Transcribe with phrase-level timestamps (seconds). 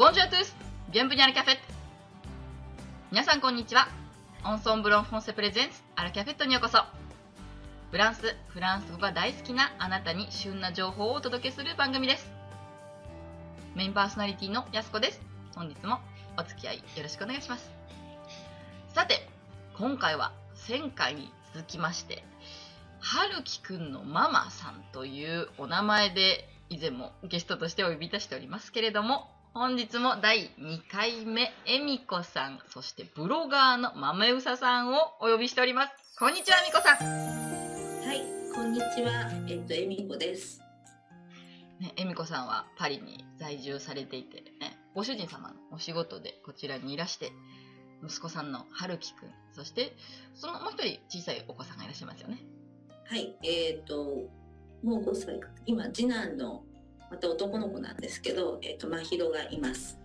[0.00, 0.56] ボンジュートゥース
[0.90, 1.60] ビアンブニアルキャフェット
[3.12, 3.86] 皆さんこんにちは。
[4.46, 6.78] オンソンブロンフォンセプレゼンツアルキャフェットにようこそ。
[7.90, 12.32] フランス、フランス語が大好きなあなたに旬な情報をお届けする番組です。
[13.74, 15.20] メインパーソナリティのやすこです。
[15.54, 15.98] 本日も
[16.38, 17.70] お付き合いよろしくお願いします。
[18.94, 19.28] さて
[19.76, 20.32] 今回は
[20.66, 22.24] 前回に続きまして
[23.00, 36.96] はるきくんのママさんというお名前で以前もゲストとしてお呼びいたしておりますけれども本日も第2回目えみこさんそしてブロガーのまめうささんをお呼びしておりますこんにちはえみこさん
[38.06, 39.28] はい、こんにちは。
[39.48, 40.60] えっと、えみこです。
[41.80, 47.32] ね、えみこさんはパリに在住されていて、ね、ご主人様のお仕事でこちらにいらして
[48.04, 49.96] 息子さんのはるきくんそして
[50.34, 52.38] そのもう一人小さいお子さんがいらっしゃいますよね
[53.04, 54.28] はい、えっと、
[54.84, 55.48] もう5歳か。
[55.66, 56.62] 今、次男の、
[57.10, 59.98] また男の子なんですけど、えっと、まひろがいます。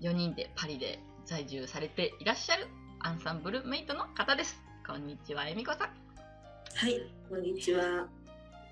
[0.00, 2.68] 4人でパリで在住されていらっしゃる
[3.00, 5.88] アンサンブルメイトの方ですこんにちはえみこさん
[6.74, 8.06] はい、こんにちは。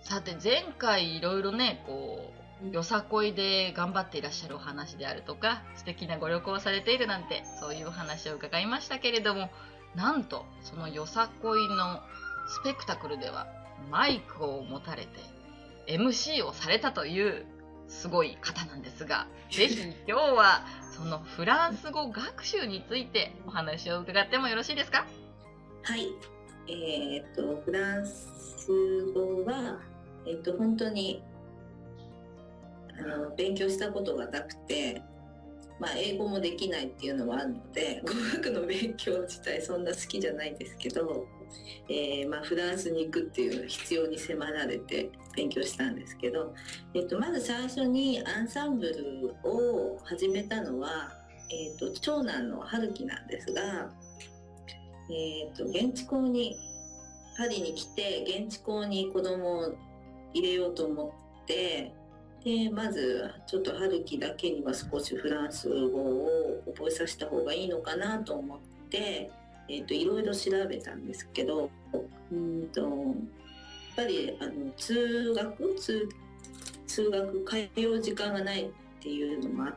[0.02, 2.30] さて前回いろいろねこ
[2.70, 9.50] うよさこいで頑張っていらっしゃるお話であるとか素敵なご旅行をされているなんてそういうお話を伺いましたけれども
[9.96, 12.00] なんとそのよさこいの
[12.48, 13.46] スペクタクルでは
[13.90, 15.08] マイクを持たれて
[15.86, 17.46] MC をされたという
[17.88, 25.06] すごい方なんですが ぜひ今日はそのフランス語学習についてお話を伺ってもよろしいですか？
[25.82, 26.08] はい、
[26.68, 29.80] えっと、フランス語は、
[30.26, 31.22] えっと、本当に、
[32.98, 35.02] あの、勉強したことがなくて、
[35.78, 41.26] まあ、英語もできないっていうのはあるので語学の勉強自体そんな好きじゃないんですけど、
[41.88, 46.54] えーまあ、フランスに行くっていう必要に迫られて勉強したんですけど、
[46.94, 51.12] えっと、まず最初にアンサンブルを始めたのは、
[51.50, 53.90] えっと、長男の春樹なんですが、
[55.10, 56.56] えっと、現地校に
[57.36, 59.74] パリに来て現地校に子供を
[60.32, 61.92] 入れようと思って
[62.44, 68.58] でまずちょっと春樹だけには少しフランス語を覚えさせた方がいいのかなと思っ
[68.90, 69.30] て、
[69.68, 71.70] えっといろいろ調べたんですけど
[72.32, 72.90] うんとやっ
[73.96, 76.08] ぱりあの通学通
[76.86, 78.70] 通学通う時間がないっ
[79.00, 79.72] ていうのもあっ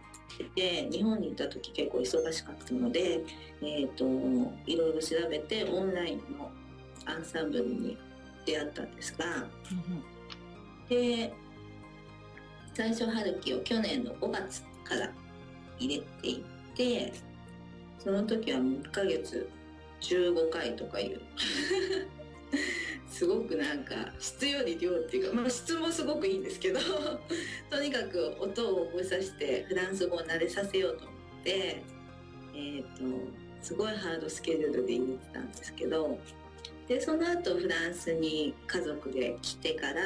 [0.56, 3.24] て日本にいた時結構忙しかったので、
[3.62, 4.06] えっと
[4.66, 6.52] いろいろ調べてオンラインの
[7.06, 7.98] アンサンブルに
[8.46, 9.26] 出会ったんですが。
[10.90, 11.34] で
[12.74, 15.12] 最初春樹を去年の5月から
[15.80, 16.44] 入れてい
[16.74, 17.12] って
[17.98, 19.50] その時は1ヶ月
[20.02, 21.22] 15回とかいう。
[23.10, 26.80] すごくなんか質より量っていうか、まあ、質もすごくいいんですけど
[27.70, 31.84] とにかく音を覚えさせてフランス語を慣れさせようと思って
[32.54, 33.04] えっ、と
[33.62, 36.20] すごいハードスケジュールで入れてたんですけど
[36.88, 40.02] でその後フランスに家族で来てから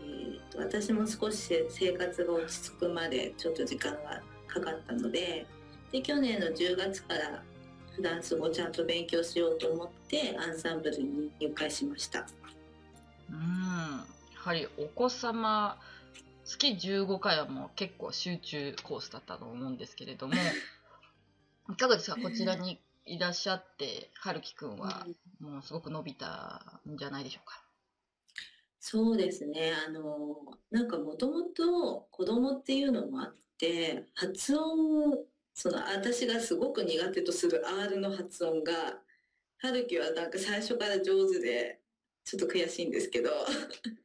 [0.00, 5.46] えー、と私も少し生活が落ち着くまでちょっと時間がかかったので
[5.92, 7.42] で去年の10月から
[7.98, 12.26] フランス語をちゃんと勉強しようと思ってアンサンブルに入会しました。
[13.28, 13.36] うん。
[13.36, 15.76] やはりお子様
[16.44, 20.34] 月15回はもう結構集中コースだったと思うんですけれども
[21.70, 22.16] いかがですか？
[22.22, 25.04] こちらにいらっしゃって春樹くんは
[25.40, 27.64] もうすごく伸びたんじゃないでしょうか？
[28.78, 29.72] そうですね。
[29.88, 30.36] あの
[30.70, 35.24] なんかもともと子供っていうのもあって発音を
[35.60, 39.00] その私がすごく苦手とする R の発音が
[39.60, 41.80] 春樹はなんか最初から上手で
[42.24, 43.30] ちょっと悔しいんですけど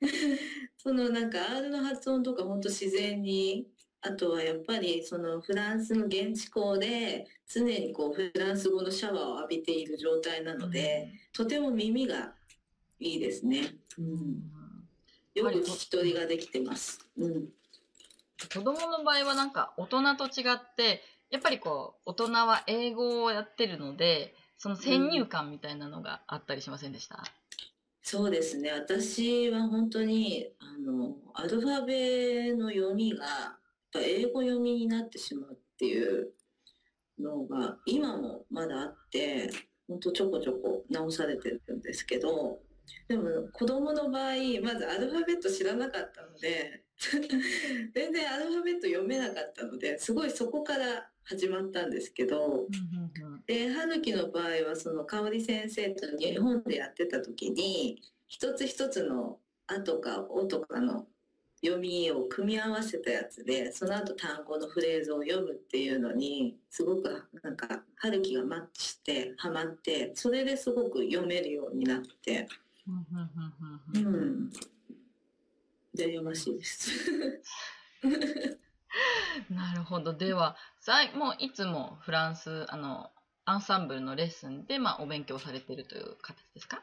[0.82, 3.68] そのなんか R の発音とか本当自然に
[4.02, 12.34] あとはやっぱりそのフランスの現地校で常にこうフランス語のシャワーを浴びている状態なので、とても耳が
[13.00, 13.78] いいですね。
[14.00, 14.52] うん
[15.36, 17.00] よく聞き取りができてます。
[17.18, 17.50] うん、
[18.54, 21.02] 子供の場合はなんか大人と違って
[21.34, 27.24] やっぱりこう大人は英語をやってるのでその先入観みたいなのがあったりしませんでした、
[28.04, 28.72] そうですね。
[28.72, 33.58] 私は本当にあのアルファベの読みが
[33.96, 36.34] 英語読みになってしまうっていう
[37.20, 39.50] のが今もまだあって、
[39.88, 42.60] 本当ちょこちょこ直されてるんですけど、
[43.08, 44.34] でも子供の場合
[44.64, 46.84] まずアルファベット知らなかったので
[47.94, 52.68] 全然アルファベット読めなかったのですごいそこから始まったんですけど
[53.46, 61.08] で春樹の場合はその香織先生と日本でやってた時に一つ一つの「あ」とか「お」とかの
[61.64, 72.48] 読みを組み合わせたやつでその後単語のフレーズを読むっていうのにすごくなんか春樹がマッチしてハマってそれですごく読めるようになって。
[73.96, 74.52] うん
[76.22, 76.90] ましいです。
[79.50, 80.14] なるほど。
[80.14, 80.58] では
[81.16, 83.10] もういつもフランスあの
[83.46, 86.82] アンサンブルのレッスンで、まあ、お勉強されてるという形ですか？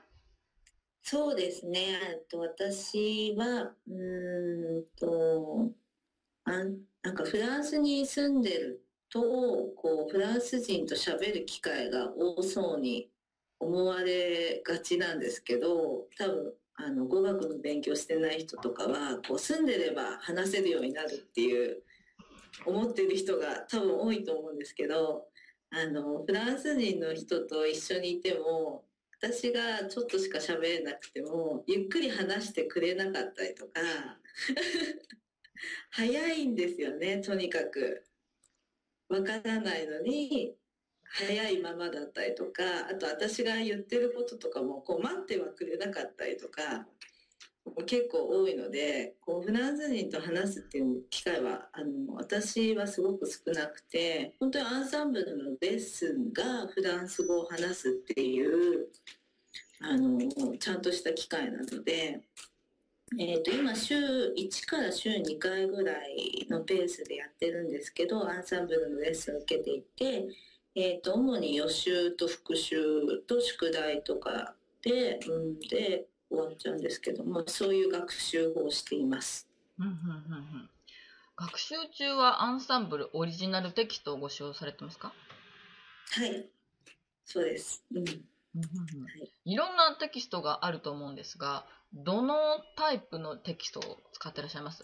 [1.02, 2.20] そうですね。
[2.31, 5.70] と私は、うんと、
[6.44, 6.52] あ
[7.02, 9.20] なんかフランスに住んでると、
[9.76, 13.11] こう、フランス人と喋る機会が多そうに
[13.58, 21.82] 思われがちなんですけど、多分、あの、語学の勉強してない人とかは、こう、住んでれば話せるようになるっていう、
[22.67, 25.26] 思ってる人が多分多いと思うんですけど、
[25.70, 28.85] あの、フランス人の人と一緒にいても、
[29.23, 33.81] 私がちょっとしか喋れなくてもゆっくり話してくれなかったりとか
[35.91, 38.05] 早いんですよねとにかく。
[39.11, 40.55] わからないのに
[41.03, 46.87] 早いままだったりとかあと私が言ってることとかもこう待ってはくれなかったりとか
[47.87, 58.88] 結構多いのでこうフランス人と話すっていう機会はあの私はすごく少なくて本当にアンサンブルのレッスンがフランス語を話すっていう
[59.81, 62.20] あのちゃんとした機会なので、
[63.19, 63.96] えーと、今週
[64.37, 70.28] 1から週2回ぐらいのペースでやってるんですけどアンサンブルのレッスンを受けていて、
[70.75, 72.78] えーと、主に予習と復習
[73.26, 79.49] と宿題とかで,、うん、で終わっちゃうんですけどもそういう学習法をしています。
[79.79, 79.97] うんうんうん。
[79.97, 80.71] うん
[81.37, 85.15] 学習中はアンサンブルオリジナルテキストをご使用されてますか？
[86.11, 86.50] はい。
[87.25, 88.05] そうです、うん。
[88.05, 92.35] はい、いろんなテキストがあると思うんですがどの
[92.77, 94.82] タイプのテキストを使ってらっしゃいます？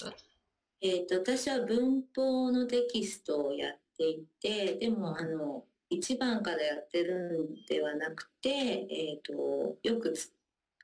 [0.81, 10.15] えーと、私は文法のテキストをやっていてでもあの1番からやってるんではなくて、えーと、よく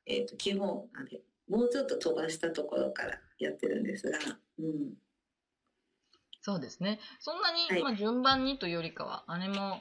[0.06, 4.18] えーと、基本あれもうちょっと飛ばしたところからやってるんですが、
[4.58, 4.94] うん、
[6.40, 6.98] そうですね。
[7.20, 9.80] そんなに、はい、まあ、順番にというよりかはあれも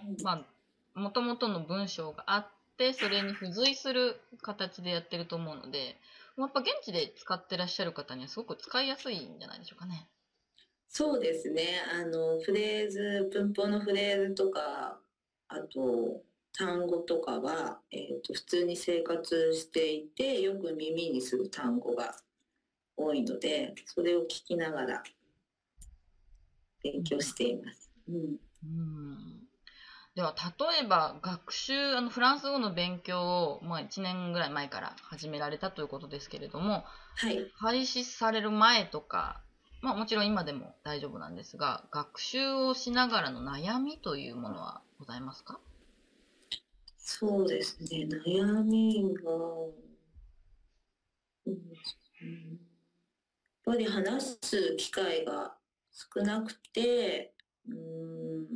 [0.94, 2.48] もともとの文章があっ
[2.78, 5.98] てそれに付随する形でやってると思うので
[6.38, 10.08] やっぱ現地で使ってらっしゃる方にはすごく使いやすいんじゃないでしょうかね。
[10.88, 11.82] そうですね。
[11.94, 15.00] あのフレーズ文法のフレーズとか
[15.48, 16.22] あと
[16.54, 22.16] 単語とかは、えーと、普通に生活していてよく耳にする単語が
[22.98, 25.04] 多いのでそれを聞きながら
[26.84, 27.92] 勉強しています。
[28.08, 29.42] うん、うん。
[30.14, 36.84] では例えば学習あのフランス語の勉強を、まあ、1年ぐらい前から始められたということですけれども、
[37.16, 39.42] はい、廃止される前とか、
[39.82, 45.60] まあ、もちろん今でも大丈夫なんですが学習をしながらの悩みというものはございますか？
[47.14, 49.32] そうですね、悩みが、
[51.46, 51.58] うん、やっ
[53.66, 55.54] ぱり話す機会が
[55.92, 57.34] 少なくて、
[57.68, 58.48] うん、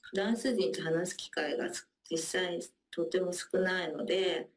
[0.00, 1.66] フランス人と話す機会が
[2.10, 2.58] 実際
[2.90, 4.48] とても少ないので、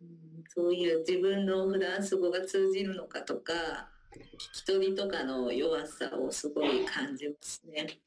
[0.00, 0.08] うん、
[0.48, 4.20] そういう自分のフランス語が通じるのかとか、聞
[4.52, 7.98] き取りとかの弱さをすごい感じますね。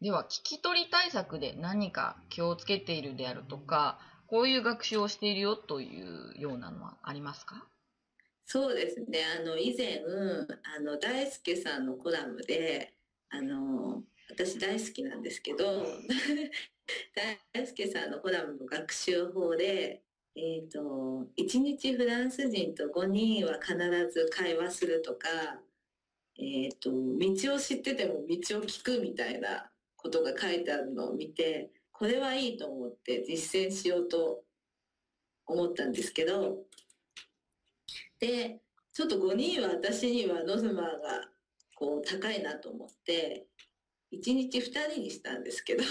[0.00, 7.66] では聞き取り対策で何か気をつけているであるとかこういう学習をしているよというようなのはありますか？
[8.46, 9.20] そうですね。
[9.40, 10.02] あの以前
[10.76, 12.94] あの大輔さんのコラムで
[13.30, 15.86] あの私大好きなんですけど
[17.52, 20.02] 大輔さんのコラムの学習法で
[20.40, 23.76] えーと、1日フランス人と5人は必
[24.12, 25.28] ず会話するとか、
[26.38, 34.44] えーと道を知ってても道を聞くみたいなことが書いてあるのを見てこれはいいと思って実践しようと
[35.46, 36.58] 思ったんですけど
[38.20, 38.60] で
[38.92, 41.28] ちょっと5人は私にはノズマーが
[41.74, 43.46] こう高いなと思って
[44.12, 44.62] 1日2
[44.92, 45.82] 人にしたんですけど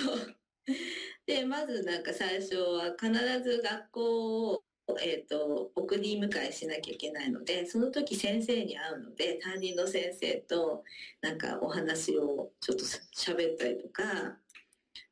[1.26, 3.12] でまずなんか最初は必
[3.44, 4.64] ず学校を
[5.02, 10.84] えーと、送り迎えしなきゃいけないのでその時先生に会うので担任の先生と
[11.22, 14.38] なんかお話をちょっと喋ったりとか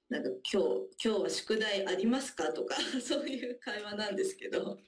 [0.10, 0.68] なんか今日
[1.04, 4.80] 今日は宿題ありますかとか そういう会話なんですけど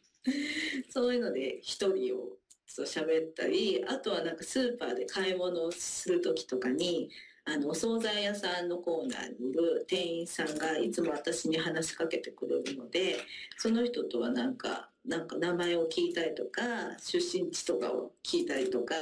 [0.89, 7.09] そういうので一人をちょっと喋ったりあとはなんかスーパーで買い物をする時とかに
[7.49, 13.15] あのお惣菜屋さんのコーナーにいる店員さんがいつも私に話しかけてくれるので
[13.57, 16.61] その人とはなんかなんか名前を聞いたりとか
[16.99, 18.95] 出身地とかを聞いたりとか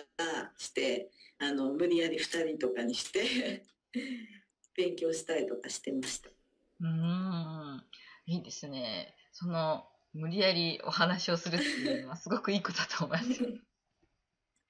[0.58, 1.10] して
[1.40, 3.64] あの無理やり2人とかにして
[4.78, 6.30] 勉強したりとかしてました。
[6.82, 7.84] うん
[8.28, 9.16] いいですね。
[9.32, 13.64] その無理やりお話をするっていうのはすごくいいことだと思います。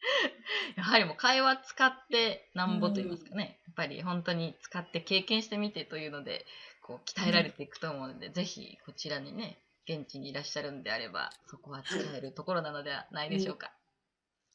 [0.76, 6.46] やはりもう会話使ってなんぼと言いますかね、やっぱり本当に使って経験してみてというので
[6.82, 13.72] こう鍛えられていくと思うので、ぜひこちらにね現地にいらっしゃるんであればそこは使えるところなのではないでしょうか。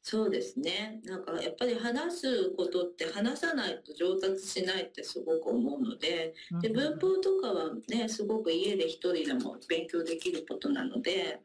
[0.02, 1.00] そうですね。
[1.04, 11.40] なんかやっぱり話すことって話さないと上達しないってすごく思うので、でうん文法とかはねすごく家で一人でも勉強できることなので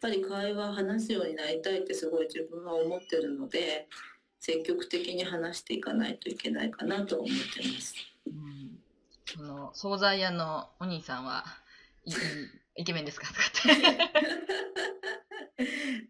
[0.00, 3.88] ぱり会話話すようになりたいってすごい自分は思ってるので
[4.40, 7.34] 積極的に話していかないといけないかなと思って
[7.68, 7.94] ます。
[8.26, 8.78] うん
[9.24, 11.44] その惣菜屋のお兄さんは
[12.76, 13.26] イケメンですか？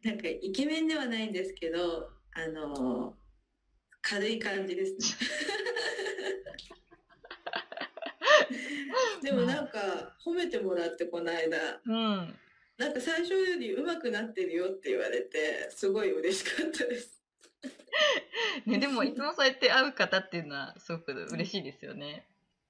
[0.03, 3.17] なんかイケメンではないんですけどあの
[4.01, 4.99] 軽い感じですね。
[9.23, 12.39] でもなんか褒めてもらってこの間うん
[12.83, 17.23] なんか最初より上手くなってるよって言われてすごい嬉しかったです。
[18.67, 22.27] ね、でもいつもそうやって会う方っていうのはすごく嬉しいですよね。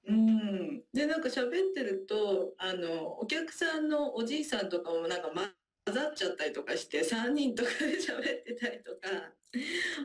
[0.07, 5.51] うん、でなんか喋ってるとあのお客さんのおじいさんとかもなんか混
[5.91, 9.33] ざっちゃったりとかして3人とかで喋ってたりとか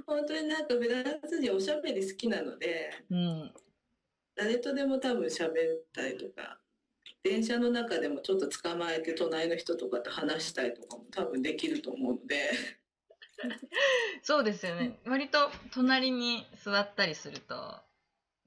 [0.06, 3.52] 本当になんかフランス人おしゃべり好きなのでうん。
[4.36, 6.60] 誰とでも多分喋ったりとか
[7.22, 12.50] 電車の中でもちょっと捕まえて隣の人とかと話したりとかも多分できると思うので。
[14.22, 14.98] そうですよね。
[15.06, 17.80] 割と隣に座ったりすると、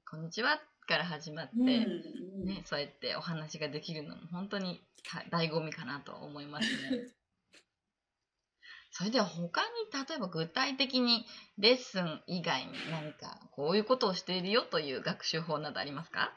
[0.08, 4.82] こんにちはから始まって、うんね、そうやってお話ができるのも本当に
[5.30, 7.08] た醍醐味かなと思いますね。
[8.94, 9.68] それでは他に
[10.06, 11.24] 例えば具体的に
[11.56, 16.36] レッスン以外に何かこういうことをしているよという学習法などありますか？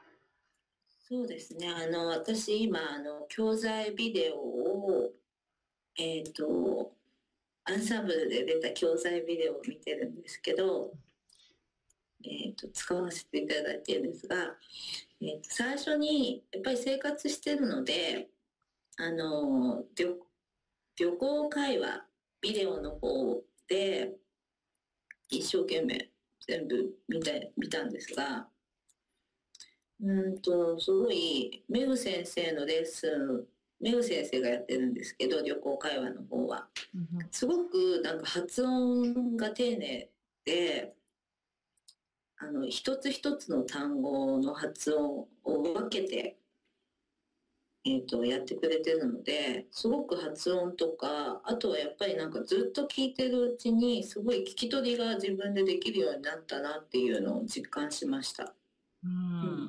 [1.08, 1.70] そうですね。
[1.70, 5.12] あの、私今、あの、教材ビデオを、
[6.00, 6.94] えっ、と、
[7.66, 10.94] アンサンブルで出た教材ビデオを見てるんですけど、
[12.24, 14.56] えっ、と、使わせていただいてるんですが、
[15.22, 18.28] えっ、と、最初に、やっぱり生活してるので、
[18.98, 20.16] あの、旅、
[20.98, 22.04] 旅行会話、
[22.42, 24.12] ビデオの方で、
[25.30, 26.10] 一生懸命
[26.48, 28.48] 全部見て、見たんですが、
[30.02, 33.46] うんと、すごい、メグ先生のレッスン、
[33.80, 36.68] メグ先生がやってるんですけど、旅行会話の方は。
[37.32, 40.10] すごくなんか発音が丁寧
[40.44, 40.96] で、
[42.38, 46.38] あの、一つ一つの単語の発音を分けて、
[47.86, 58.54] えっ、と、やってくれてるので、すごく発音とか、あとはやっぱりなんかずっと聞いてるうちに、すごい聞き取りが自分でできるようになったなっていうのを実感しました。
[59.04, 59.65] うん。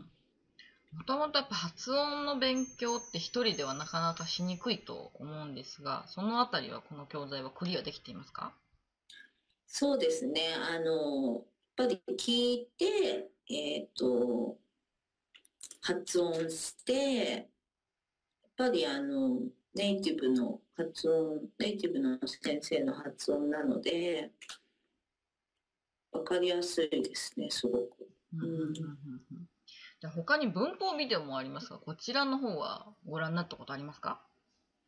[0.97, 8.53] もともとやっぱ発音の勉強って一人ではなかなかしにくいと思うんですが、そのあたりはこの教材はクリアできていますか？
[9.67, 10.55] そうですね。
[10.55, 11.45] あの、
[11.77, 14.57] やっぱり聞いて、えっ、と、
[15.83, 17.47] 発音して、やっ
[18.57, 19.41] ぱりあの、
[19.75, 24.31] ネイティブの発音、ネイティブの先生の発音なので、
[26.11, 28.09] わかりやすいですね、すごく。
[28.35, 29.49] うんうんうんうん
[30.01, 34.21] じゃあ他に文法ビデオもありますが、こちらの方はご覧になったことありますか？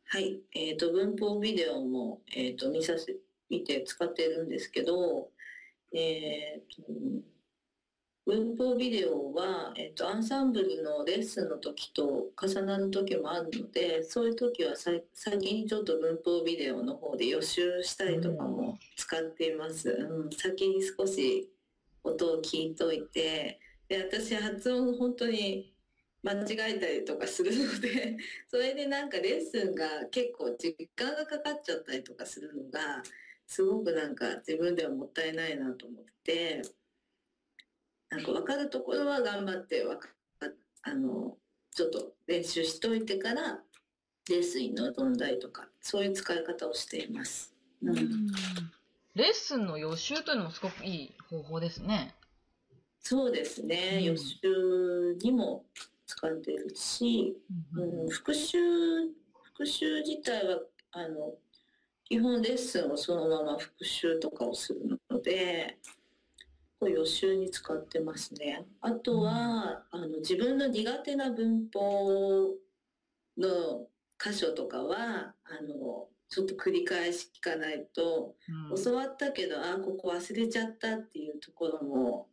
[0.05, 0.39] はい。
[0.53, 3.15] えっ、と、文法ビデオも、えっ、と、見させ、
[3.49, 5.29] 見て使ってるんですけど、
[5.93, 6.83] えっ、と、
[8.25, 19.89] 文法ビデオは、えっ、と、アンサンブルのレッスンの時と重なる時もあるので、そういう時はさ先にちょっと文法ビデオの方で予習したりとかも使っています。
[19.89, 21.49] うん、先に少し
[22.03, 23.59] 音を聞いといて、
[23.89, 25.73] で、私発音本当に
[26.23, 28.17] 間違えたりとかするので、
[28.47, 33.03] それでなんかレッスンが結構時間がかかっちゃったりとかするのが
[33.47, 36.61] すごくなんか自分ではもったいないなと思って
[38.09, 39.99] なんか分かるところは頑張ってか
[40.83, 41.37] あの
[41.71, 43.63] ちょっと練習しといてから
[44.29, 47.55] レッスンに臨んだりとかそういう使い方をしています。
[47.81, 48.27] うん
[49.15, 52.13] レッスンの予習というのもすごくいい方法ですね。
[53.01, 54.03] そうですね、うん。
[54.03, 55.65] 予習にも
[56.05, 57.35] 使ってるし、
[57.75, 58.57] うん、復習
[59.43, 60.59] 復習自体は
[60.91, 61.33] あの
[62.05, 65.77] 基本レッスンをそのまま復習とかをするので
[66.79, 68.65] これ予習に使ってますね。
[68.79, 72.55] あとは、あの自分の苦手な文法
[73.37, 73.87] の
[74.17, 78.35] 箇所とかはあのちょっと繰り返し聞かないと、
[78.71, 78.83] うん。
[78.83, 82.29] 教わったけどあーここ忘れちゃったっていうところも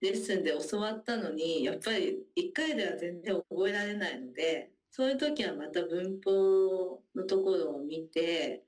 [0.00, 8.62] レッスンで教わったのにやっぱり1回では全然覚えられないのでそういう時はまた文法のところを見て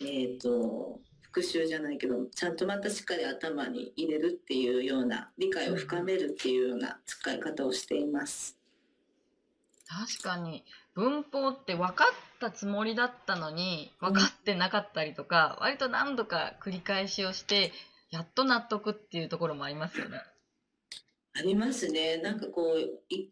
[0.00, 8.56] えっ、と復習じゃないけどちゃんとまたしっかり頭に入れるっていうような理解を深めるっていうような使い方をしています。
[9.86, 17.72] 確かに文法って分かったつもりだったのに分かってなかったりとか、割と何度か繰り返しをして
[18.10, 20.20] やっと納得っていうところもありますよね。
[21.38, 22.18] ありますね。
[22.18, 23.30] なんかこう、い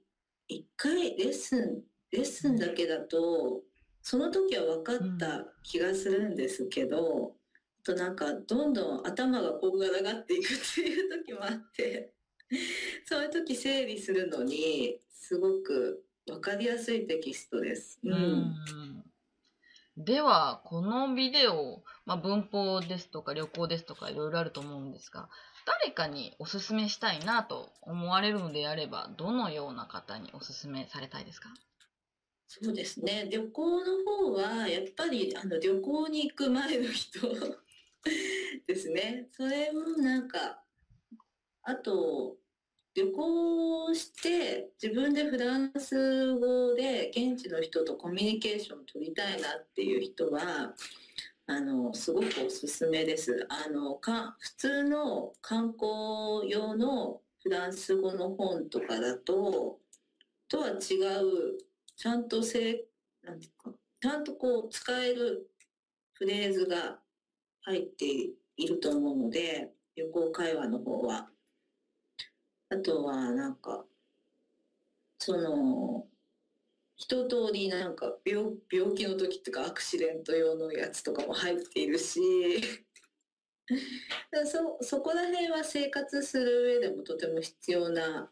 [0.49, 1.83] 一回レッスン、
[2.13, 3.63] レッスンだけだと、
[4.03, 7.35] その時は分かった気がするんですけど、
[7.81, 12.13] あとなんかどんどん頭がこんがらがっていくっていう時もあって、
[13.07, 17.99] そういう時整理するのに、すごく分かりやすいテキストです。
[18.05, 18.09] う。
[18.09, 18.57] うんん
[19.97, 25.31] ではこのビデオ、まあ、文法ですとか旅行ですとかいろいろあると思うんですが
[25.67, 31.51] 誰かにおすすめしたいなと思われるのであればどのような方におすすめされたいですか？
[32.49, 33.29] そうですね。
[33.31, 37.19] 旅行の方は、やっぱり、あの、旅行に行く前の人
[38.69, 39.29] ですね。
[39.33, 40.63] それもなんか、
[41.63, 42.37] あと、
[42.95, 50.73] 旅行して自分でフランス語で現地の人とコミュニケーションを取りたいなっていう人は、
[51.49, 53.47] あの、すごくおすすめです。
[53.49, 59.79] あの、か、普通の観光用のフランス語の本とかだと、
[60.49, 61.59] とは違う
[61.95, 62.85] ちゃんとせい、
[63.23, 65.49] なんていうか、ちゃんとこう使える
[66.15, 66.99] フレーズが
[67.63, 68.05] 入って
[68.57, 71.31] いると思うので、旅行会話の方は。
[72.71, 73.85] あとは、なんか、
[75.19, 76.09] その、
[76.97, 82.21] 一通りなんか病病気の時とかアクシデント用のやつとかも入っているし、
[84.47, 88.31] そそこら辺は生活する上でもとても必要な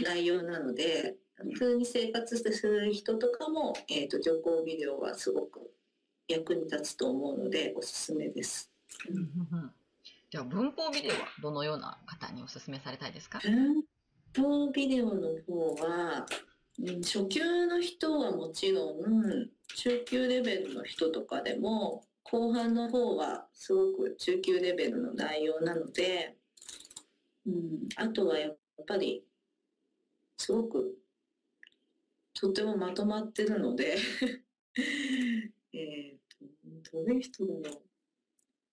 [0.00, 5.70] 内容なので、普通に生活する人とかも、えー、と旅行ビデオはすごく
[6.28, 8.72] 役に立つと思うのでおすすめです。
[10.30, 13.40] では文法ビデオはどのような方におすすめされたいですか？
[13.44, 13.84] 文
[14.34, 16.26] 法ビデオの方は、
[16.78, 26.36] うん初級の人はもちろん中級レベルの人とかでも後半の方はすごく中級レベルの内容なので、
[27.46, 29.24] うん、あとはやっぱり
[30.38, 30.98] すごく
[32.34, 33.96] とてもまとまってるので
[35.72, 36.16] えー
[36.82, 37.64] とどういう人だろう。
[37.64, 37.78] やっ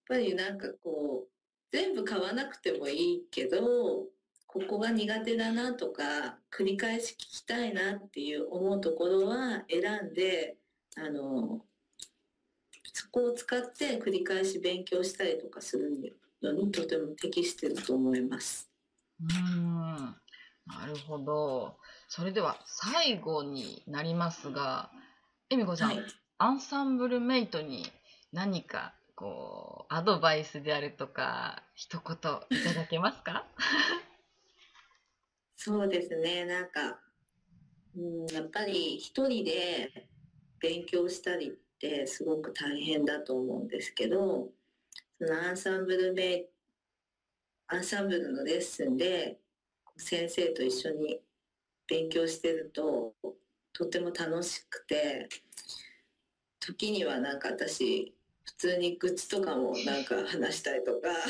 [0.08, 1.32] ぱりなんかこう
[1.72, 4.08] 全部買わなくてもいいけど
[4.54, 10.58] ここが苦手だなとか繰り返し聞きたいなっていう思うところは選んで
[10.96, 11.66] あの
[12.94, 18.70] そこを使って繰り返し勉強したりとかするのにとても適してると思います。
[19.20, 19.96] うーん。
[20.68, 21.76] なるほど。
[22.08, 24.92] それでは最後になりますが
[25.50, 26.06] 恵美子さん、はい、
[26.38, 27.92] アンサンブルメイトに
[28.32, 33.46] 何かこうアドバイスであるとか一言いただけますか？
[35.66, 36.44] そうですね。
[36.44, 37.00] なんか、
[37.96, 40.10] うん、やっぱり一人で
[40.60, 44.50] 勉強したりってすごく大変だと思うんですけど
[45.18, 46.46] そのアンサンブルメイ
[47.68, 49.40] アンサンブルのレッスンで
[49.96, 51.22] 先生と一緒に
[51.88, 53.14] 勉強してると
[53.72, 55.30] とても楽しくて
[56.60, 61.08] 時にはなんか私普通に愚痴とかもなんか話したりとか。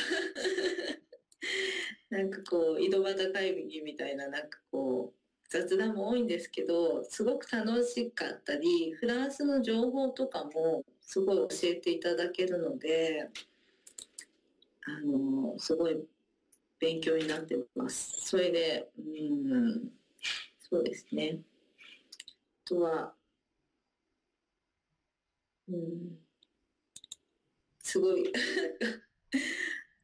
[2.14, 13.30] なんかこう井戸端会議みたいななんかこう雑談も多いんですけどすごく楽しかったりフランスの情報とかもすごい教えていただけるので
[14.86, 15.98] あのすごい
[16.80, 18.14] 勉強になってます。
[18.30, 19.90] それでうん
[20.70, 21.40] そうですね。
[22.66, 23.14] あとは
[25.68, 26.20] うん
[27.80, 28.32] すごい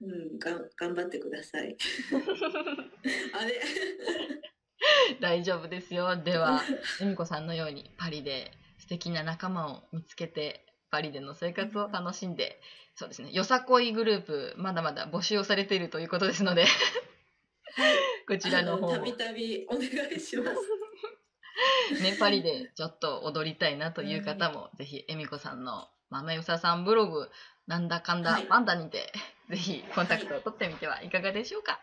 [0.01, 1.75] うん、が頑張ってください。
[3.33, 3.61] あれ。
[5.19, 6.15] 大丈夫ですよ。
[6.15, 6.61] では
[7.01, 12.61] 恵美子さんのようにパリで素敵な仲間を見つけてパリでの生活を楽しんで
[12.95, 13.31] そうですね。
[13.31, 16.65] よさこいグループまだまだ募集をされているということですので。
[18.27, 18.87] こちらの方。
[18.87, 22.03] もたびたびお願いします。
[22.03, 27.29] ね、パリでちょっと踊りたいなという方も、ぜひ、恵美子さんの豆よささんブログ、
[27.67, 29.13] なんだかんだはいパンダにて、
[29.49, 31.79] ぜひコンタクトを取ってみてはいかがでしょうか？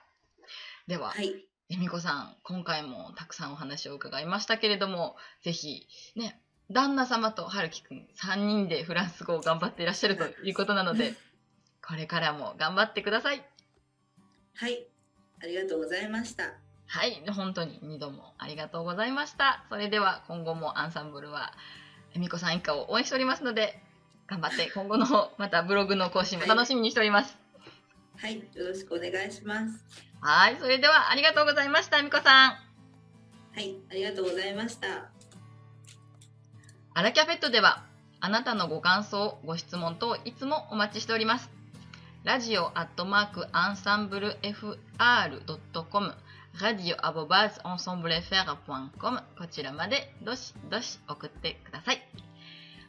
[0.87, 1.47] では、はい。
[1.69, 11.15] 恵美子さん、今回もたくさんお話を伺いましたけれども、ぜひ、ね、旦那様と春樹くん3人でフランス語を頑張っていらっしゃると いうことなので、
[11.85, 13.45] これからも頑張ってください。
[14.55, 14.87] はい。
[15.43, 16.55] ありがとうございました。
[16.89, 19.65] はい、本当に2度もありがとうございました。
[19.69, 21.53] それでは今後もアンサンブルは、
[22.15, 23.83] えみこさん一家を応援しておりますので、
[24.27, 27.37] 頑張って今後の またブログの更新も楽しみにしております。
[28.17, 28.37] はい。
[28.37, 29.85] よろしくお願いします。
[30.21, 32.51] はい、それではありがとうございました、えみこさん。
[32.51, 33.77] はい。
[33.91, 35.09] ありがとうございました。
[36.95, 37.85] アラキャペットでは、
[38.21, 41.51] あなたのご感想、ご質問等いつもお待ちしております。
[42.25, 46.15] ラジオアットマークアンサンブル FR.com
[46.61, 52.26] ラジオアボバーズオンソンブレフェア .com こちらまでどしどし送ってください。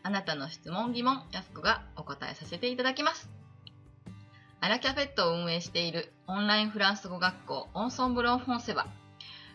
[0.08, 3.30] あなたの質問、疑問、やすこがお答えさせていただきます。
[4.62, 8.88] アラキャフェットを運営しているオンラインフランス語学校オンソンブロンフォンセは、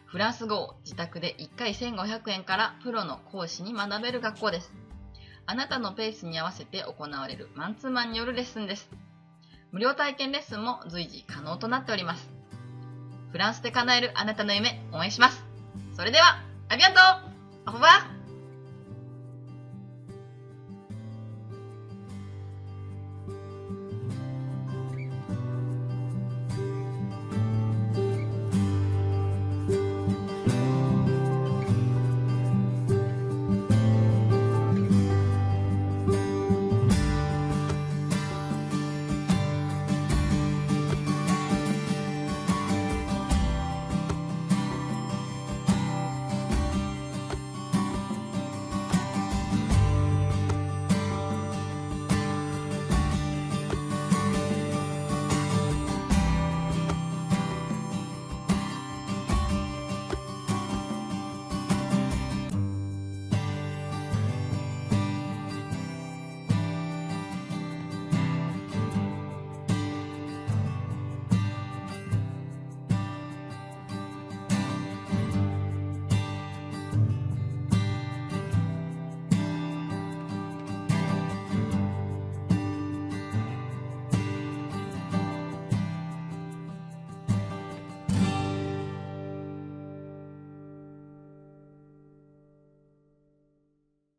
[0.04, 4.74] フランス語を自宅で1回1500円からプロの講師に学べる学校です。
[5.46, 8.90] あなたのペースに合わせて行われるマンツーマンによるレッスンです。
[9.70, 12.28] 無料体験レッスンも随時可能となっております。
[13.30, 15.46] フランスで叶えるあなたの夢、応援します。
[15.96, 16.94] それでは、ありがと
[17.70, 18.11] うオーバー